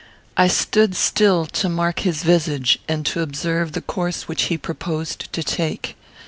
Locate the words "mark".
1.69-1.99